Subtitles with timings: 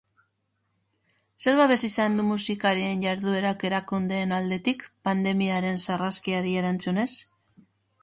[1.45, 7.11] Zer babes izan du musikarien jarduerak erakundeen aldetik, pandemiaren sarraskiari erantzunez?